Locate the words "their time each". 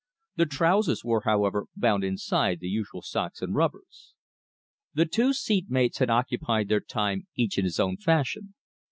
6.69-7.59